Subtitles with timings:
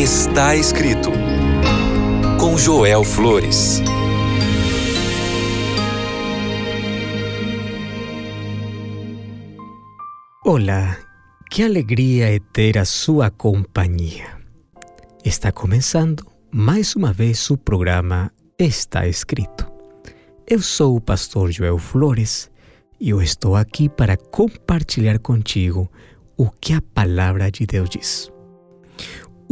[0.00, 1.10] Está escrito
[2.40, 3.82] com Joel Flores.
[10.42, 10.96] Olá,
[11.50, 14.38] que alegria é ter a sua companhia.
[15.22, 19.70] Está começando mais uma vez o programa Está Escrito.
[20.48, 22.50] Eu sou o pastor Joel Flores
[22.98, 25.92] e eu estou aqui para compartilhar contigo
[26.38, 28.32] o que a palavra de Deus diz.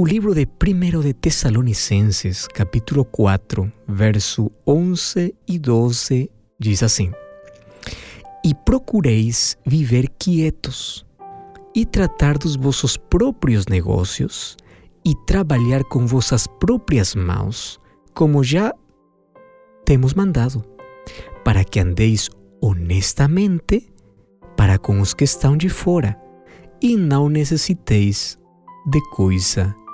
[0.00, 7.10] O livro de 1 de Tessalonicenses, capítulo 4, verso 11 e 12, diz assim:
[8.44, 11.04] E procureis viver quietos,
[11.74, 14.56] e tratar dos vossos próprios negócios,
[15.04, 17.80] e trabalhar com vossas próprias mãos,
[18.14, 18.72] como já
[19.84, 20.62] temos mandado,
[21.44, 22.30] para que andeis
[22.62, 23.92] honestamente
[24.56, 26.16] para com os que estão de fora,
[26.80, 28.38] e não necessiteis
[28.86, 29.87] de coisa alguma.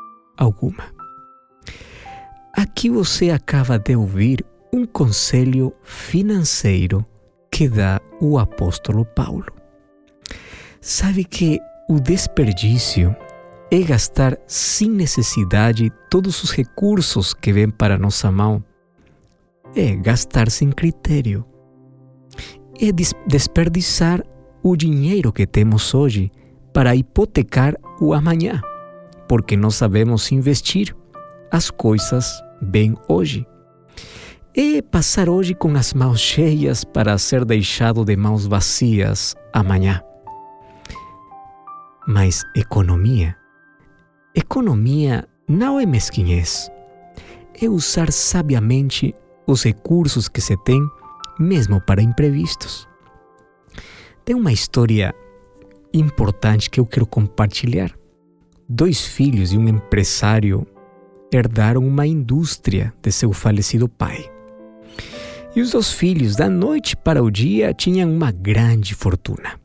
[2.57, 7.05] Aqui você acaba de ouvir um conselho financeiro
[7.51, 9.47] que dá o apóstolo Paulo.
[10.81, 13.15] Sabe que o desperdício
[13.71, 18.63] é gastar sem necessidade todos os recursos que vêm para nossa mão.
[19.75, 21.45] É gastar sem critério.
[22.81, 22.93] É
[23.27, 24.23] desperdiçar
[24.63, 26.31] o dinheiro que temos hoje
[26.73, 28.61] para hipotecar o amanhã
[29.35, 30.95] porque não sabemos investir
[31.51, 33.45] as coisas bem hoje.
[34.57, 40.01] É passar hoje com as mãos cheias para ser deixado de mãos vazias amanhã.
[42.07, 43.37] Mas economia,
[44.37, 46.71] economia não é mesquinhez.
[47.61, 49.13] É usar sabiamente
[49.49, 50.81] os recursos que se tem,
[51.41, 52.87] mesmo para imprevistos.
[54.25, 55.13] Tem uma história
[55.93, 57.93] importante que eu quero compartilhar
[58.69, 60.67] dois filhos e um empresário
[61.33, 64.31] herdaram uma indústria de seu falecido pai.
[65.55, 69.61] E os dois filhos, da noite para o dia, tinham uma grande fortuna.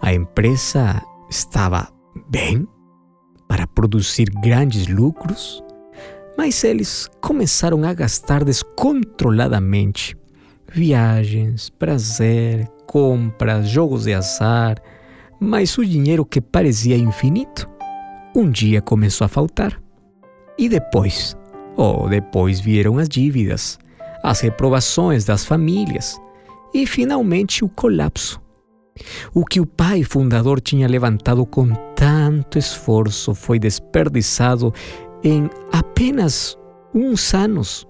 [0.00, 1.88] A empresa estava
[2.28, 2.66] bem
[3.48, 5.62] para produzir grandes lucros,
[6.36, 10.16] mas eles começaram a gastar descontroladamente.
[10.72, 14.76] Viagens, prazer, compras, jogos de azar,
[15.40, 17.68] mas o dinheiro que parecia infinito
[18.34, 19.80] um dia começou a faltar.
[20.58, 21.36] E depois?
[21.76, 23.78] Oh, depois vieram as dívidas,
[24.22, 26.20] as reprovações das famílias
[26.72, 28.40] e finalmente o colapso.
[29.32, 34.72] O que o pai fundador tinha levantado com tanto esforço foi desperdiçado
[35.22, 36.56] em apenas
[36.94, 37.86] uns anos,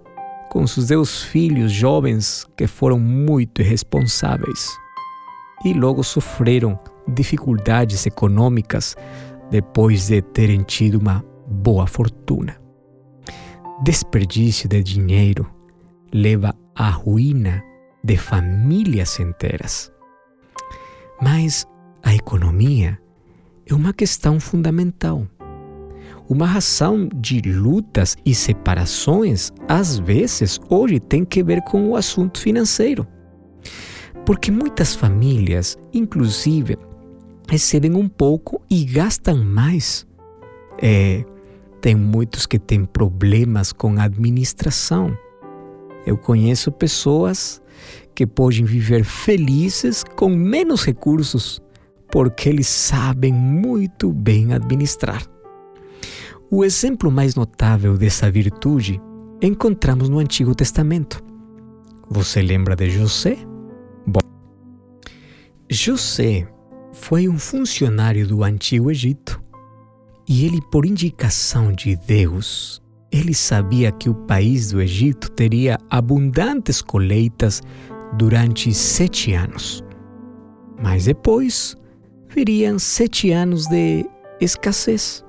[0.51, 4.71] com seus dois filhos jovens que foram muito irresponsáveis.
[5.65, 8.97] E logo sofreram dificuldades econômicas
[9.55, 12.57] depois de terem tido uma boa fortuna.
[13.85, 15.49] Desperdício de dinheiro
[16.13, 17.63] leva à ruína
[18.03, 19.93] de famílias inteiras.
[21.23, 21.65] Mas
[22.03, 22.99] a economia
[23.65, 25.25] é uma questão fundamental.
[26.29, 32.41] Uma razão de lutas e separações, às vezes, hoje tem que ver com o assunto
[32.41, 33.07] financeiro.
[34.27, 36.77] Porque muitas famílias, inclusive
[37.49, 40.07] recebem um pouco e gastam mais.
[40.81, 41.25] É,
[41.81, 45.17] tem muitos que têm problemas com a administração.
[46.07, 47.63] Eu conheço pessoas
[48.15, 51.61] que podem viver felizes com menos recursos
[52.11, 55.23] porque eles sabem muito bem administrar.
[56.51, 59.01] O exemplo mais notável dessa virtude
[59.43, 61.21] encontramos no Antigo Testamento.
[62.09, 63.37] Você lembra de José?
[64.07, 64.21] Bom,
[65.69, 66.47] José
[66.95, 69.43] foi um funcionário do Antigo Egito.
[70.27, 76.81] E ele, por indicação de Deus, ele sabia que o país do Egito teria abundantes
[76.81, 77.61] colheitas
[78.17, 79.85] durante sete anos.
[80.81, 81.77] Mas depois
[82.29, 84.07] viriam sete anos de
[84.41, 85.25] escassez.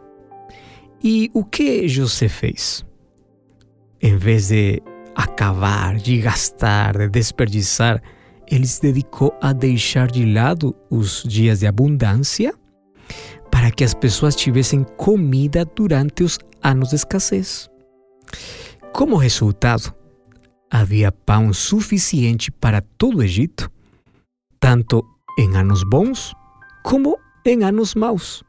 [1.03, 2.85] E o que José fez?
[4.01, 4.81] Em vez de
[5.15, 8.01] acabar, de gastar, de desperdiçar,
[8.49, 12.53] ele se dedicou a deixar de lado os dias de abundância
[13.51, 17.69] para que as pessoas tivessem comida durante os anos de escassez.
[18.93, 19.93] Como resultado,
[20.69, 23.71] havia pão suficiente para todo o Egito,
[24.59, 25.03] tanto
[25.37, 26.33] em anos bons
[26.83, 28.43] como em anos maus.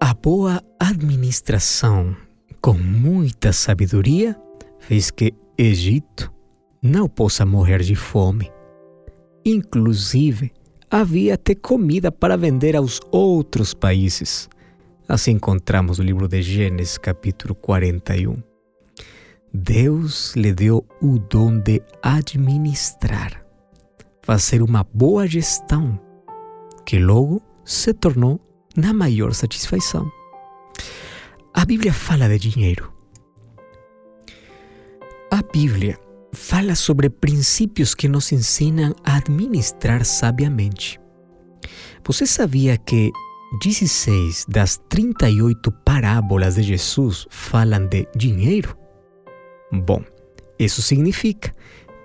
[0.00, 2.16] A boa administração,
[2.60, 4.36] com muita sabedoria,
[4.78, 6.30] fez que Egito
[6.86, 8.50] não possa morrer de fome.
[9.44, 10.52] Inclusive,
[10.90, 14.48] havia até comida para vender aos outros países.
[15.08, 18.42] Assim encontramos no livro de Gênesis, capítulo 41.
[19.52, 23.44] Deus lhe deu o dom de administrar,
[24.22, 25.98] fazer uma boa gestão,
[26.84, 28.40] que logo se tornou
[28.76, 30.10] na maior satisfação.
[31.54, 32.92] A Bíblia fala de dinheiro.
[35.30, 35.98] A Bíblia
[36.36, 41.00] fala sobre princípios que nos ensinam a administrar sabiamente.
[42.06, 43.10] Você sabia que
[43.62, 48.76] 16 das 38 parábolas de Jesus falam de dinheiro?
[49.72, 50.04] Bom,
[50.58, 51.52] isso significa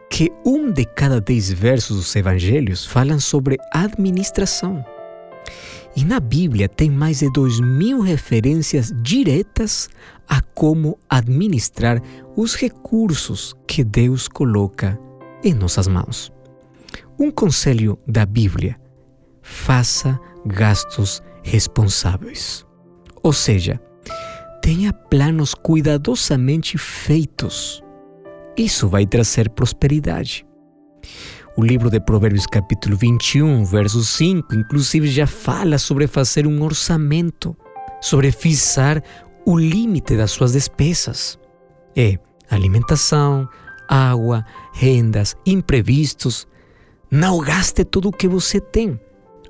[0.09, 4.83] que um de cada dez versos dos evangelhos falam sobre administração.
[5.95, 9.89] E na Bíblia tem mais de dois mil referências diretas
[10.27, 12.01] a como administrar
[12.35, 14.97] os recursos que Deus coloca
[15.43, 16.31] em nossas mãos.
[17.19, 18.77] Um conselho da Bíblia:
[19.41, 22.65] faça gastos responsáveis.
[23.21, 23.79] Ou seja,
[24.61, 27.83] tenha planos cuidadosamente feitos.
[28.57, 30.45] Isso vai trazer prosperidade.
[31.57, 37.55] O livro de Provérbios, capítulo 21, verso 5, inclusive já fala sobre fazer um orçamento,
[37.99, 39.03] sobre fixar
[39.45, 41.37] o limite das suas despesas.
[41.93, 42.17] É
[42.49, 43.49] alimentação,
[43.89, 46.47] água, rendas, imprevistos.
[47.11, 48.97] Não gaste tudo o que você tem.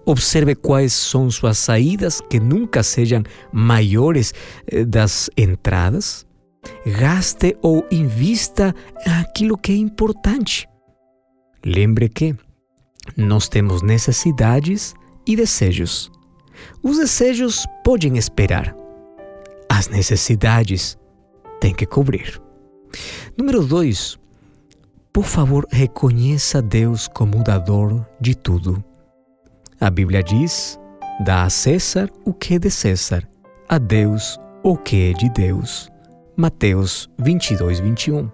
[0.04, 3.21] Observe quais são suas saídas, que nunca sejam
[3.54, 4.33] maiores
[4.65, 6.25] eh, das entradas.
[6.83, 8.74] Gaste ou invista
[9.06, 10.70] aquilo que é importante.
[11.66, 12.36] Lembre que
[13.16, 14.94] nós temos necessidades
[15.28, 16.12] e desejos.
[16.84, 18.75] Os desejos podem esperar.
[19.69, 20.98] As necessidades
[21.60, 22.42] têm que cobrir.
[23.38, 24.19] Número 2.
[25.13, 28.84] Por favor, reconheça Deus como o dador de tudo.
[29.80, 30.80] A Bíblia diz:
[31.24, 33.28] dá a César o que é de César,
[33.68, 35.90] a Deus o que é de Deus.
[36.36, 38.30] Mateus 22, 21.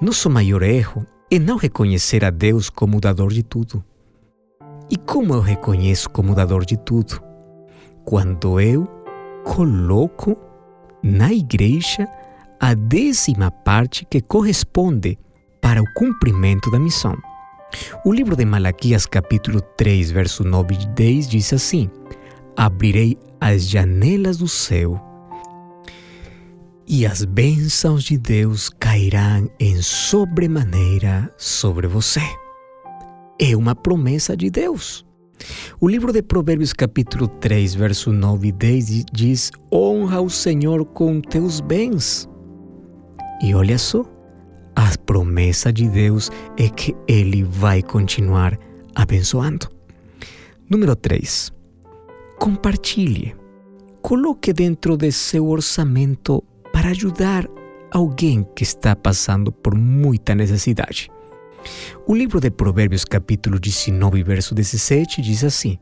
[0.00, 3.84] Nosso maior erro é não reconhecer a Deus como dador de tudo.
[4.88, 7.20] E como eu reconheço como dador de tudo?
[8.04, 8.86] Quando eu
[9.44, 10.36] coloco
[11.02, 12.06] na igreja
[12.60, 15.18] a décima parte que corresponde
[15.60, 17.16] para o cumprimento da missão.
[18.04, 21.90] O livro de Malaquias, capítulo 3, verso 9 e 10 diz assim:
[22.56, 25.00] Abrirei as janelas do céu
[26.88, 32.20] e as bênçãos de Deus cairão em sobremaneira sobre você.
[33.40, 35.04] É uma promessa de Deus.
[35.80, 41.20] O livro de Provérbios, capítulo 3, verso 9 e 10 diz: Honra o Senhor com
[41.20, 42.28] teus bens.
[43.42, 44.04] E olha só,
[44.74, 48.58] a promessa de Deus é que Ele vai continuar
[48.94, 49.68] abençoando.
[50.70, 51.52] Número 3.
[52.38, 53.34] Compartilhe.
[54.00, 56.42] Coloque dentro de seu orçamento
[56.76, 57.48] para ajudar
[57.90, 61.08] alguém que está passando por muita necessidade.
[62.06, 65.78] O livro de Provérbios, capítulo 19, verso 17, diz assim: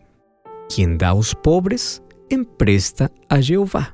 [0.71, 2.01] Quem dá aos pobres,
[2.31, 3.93] empresta a Jeová,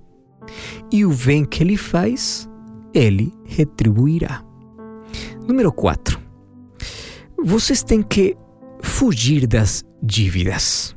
[0.93, 2.47] e o bem que ele faz,
[2.93, 4.45] ele retribuirá.
[5.49, 6.21] Número 4.
[7.43, 8.37] Vocês têm que
[8.83, 10.95] fugir das dívidas.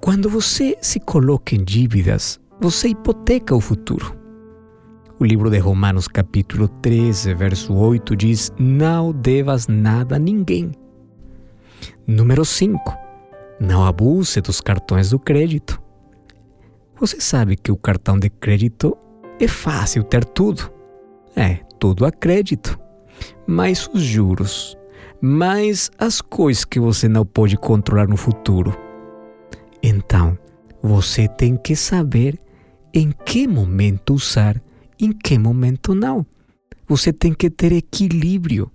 [0.00, 4.16] Quando você se coloca em dívidas, você hipoteca o futuro.
[5.20, 10.72] O livro de Romanos, capítulo 13, verso 8 diz: Não devas nada a ninguém.
[12.06, 12.96] Número 5.
[13.60, 15.80] Não abuse dos cartões do crédito.
[16.98, 18.96] Você sabe que o cartão de crédito
[19.40, 20.70] é fácil ter tudo.
[21.36, 22.78] É, tudo a crédito.
[23.46, 24.76] Mas os juros,
[25.20, 28.76] mais as coisas que você não pode controlar no futuro.
[29.82, 30.36] Então,
[30.82, 32.38] você tem que saber
[32.92, 34.60] em que momento usar,
[34.98, 36.26] em que momento não.
[36.86, 38.70] Você tem que ter equilíbrio.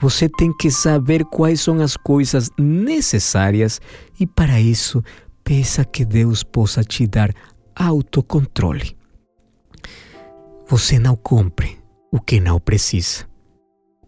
[0.00, 3.80] Você tem que saber quais são as coisas necessárias
[4.18, 5.02] e para isso
[5.44, 7.30] peça que Deus possa te dar
[7.74, 8.96] autocontrole.
[10.68, 11.78] Você não compre
[12.10, 13.26] o que não precisa.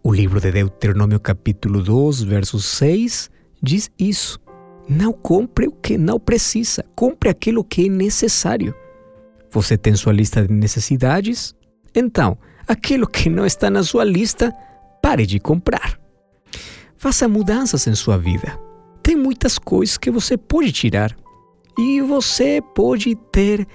[0.03, 3.29] O livro de Deuteronômio, capítulo 2, verso 6,
[3.61, 4.39] diz isso.
[4.87, 8.73] Não compre o que não precisa, compre aquilo que é necessário.
[9.51, 11.55] Você tem sua lista de necessidades?
[11.95, 12.37] Então,
[12.67, 14.53] aquilo que não está na sua lista,
[15.01, 15.99] pare de comprar.
[16.97, 18.59] Faça mudanças em sua vida.
[19.01, 21.15] Tem muitas coisas que você pode tirar
[21.77, 23.65] e você pode ter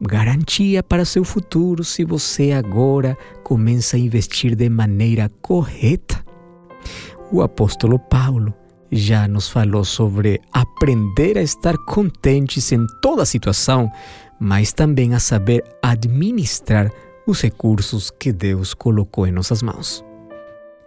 [0.00, 6.24] garantia para seu futuro se você agora começa a investir de maneira correta.
[7.30, 8.52] O apóstolo Paulo
[8.90, 13.90] já nos falou sobre aprender a estar contentes em toda situação,
[14.44, 16.92] mas também a saber administrar
[17.26, 20.04] os recursos que Deus colocou em nossas mãos.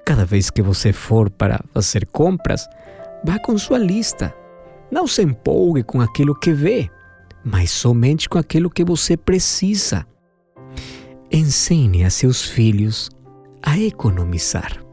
[0.05, 2.67] Cada vez que você for para fazer compras,
[3.25, 4.31] vá com sua lista.
[4.91, 6.87] Não se empolgue com aquilo que vê,
[7.43, 10.05] mas somente com aquilo que você precisa.
[11.31, 13.09] Ensine a seus filhos
[13.63, 14.85] a economizar.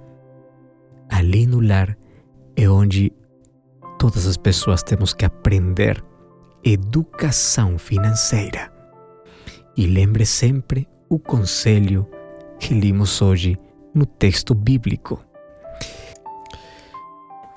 [1.11, 1.99] Ali no lar
[2.56, 3.12] é onde
[3.99, 6.02] todas as pessoas temos que aprender
[6.64, 8.73] educação financeira.
[9.76, 12.09] E lembre sempre o conselho
[12.59, 13.59] que limos hoje
[13.94, 15.23] no texto bíblico.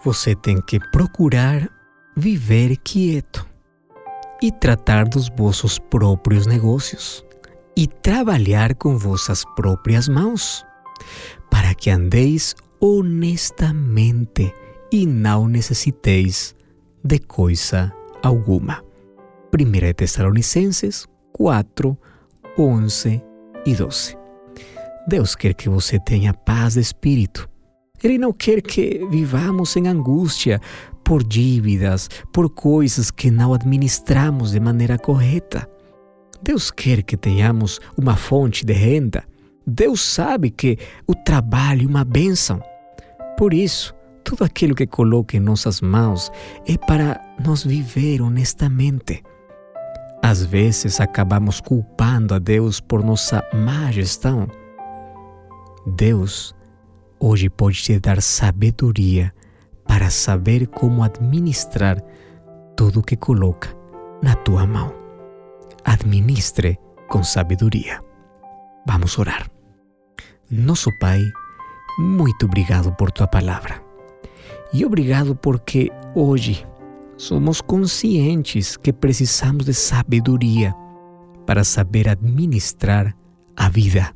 [0.04, 1.70] Você tem que procurar
[2.16, 3.48] viver quieto
[4.42, 7.24] e tratar dos vossos próprios negócios
[7.76, 10.66] e trabalhar com vossas próprias mãos,
[11.50, 14.54] para que andeis honestamente
[14.92, 16.56] e não necessiteis
[17.04, 18.87] de coisa alguma.
[19.54, 21.98] 1 Tessalonicenses 4,
[22.58, 23.24] 11
[23.66, 24.18] e 12.
[25.08, 27.50] Deus quer que você tenha paz de espírito.
[28.04, 30.60] Ele não quer que vivamos em angústia
[31.04, 35.68] por dívidas, por coisas que não administramos de maneira correta.
[36.42, 39.24] Deus quer que tenhamos uma fonte de renda.
[39.66, 40.78] Deus sabe que
[41.08, 42.62] o trabalho é uma bênção.
[43.38, 46.30] Por isso, tudo aquilo que coloca em nossas mãos
[46.68, 49.24] é para nós viver honestamente.
[50.30, 54.46] Às vezes acabamos culpando a Deus por nossa má gestão.
[55.86, 56.54] Deus
[57.18, 59.34] hoje pode te dar sabedoria
[59.88, 62.04] para saber como administrar
[62.76, 63.70] tudo que coloca
[64.22, 64.94] na tua mão.
[65.86, 67.98] Administre com sabedoria.
[68.86, 69.50] Vamos orar.
[70.52, 71.22] Nosso Pai,
[71.98, 73.82] muito obrigado por tua palavra.
[74.74, 76.68] E obrigado porque hoje
[77.18, 80.74] somos conscientes que precisamos de sabedoria
[81.46, 83.16] para saber administrar
[83.56, 84.16] a vida,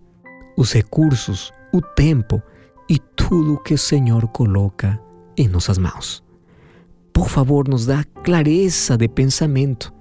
[0.55, 2.41] os recursos, o tempo
[2.87, 5.01] e tudo que o Senhor coloca
[5.35, 6.23] em nossas mãos.
[7.11, 9.91] Por favor, nos dá clareza de pensamento,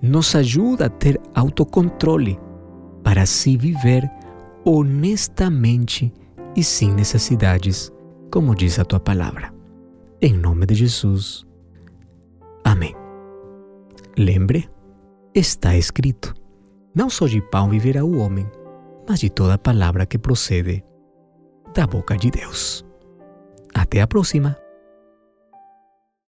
[0.00, 2.38] nos ajuda a ter autocontrole
[3.02, 4.10] para assim viver
[4.64, 6.12] honestamente
[6.56, 7.92] e sem necessidades,
[8.30, 9.52] como diz a tua palavra.
[10.20, 11.47] Em nome de Jesus.
[12.68, 12.94] Amém.
[14.14, 14.68] Lembre,
[15.34, 16.34] está escrito:
[16.94, 18.46] Não só de pão viverá o homem,
[19.08, 20.84] mas de toda palavra que procede
[21.74, 22.84] da boca de Deus.
[23.74, 24.54] Até a próxima!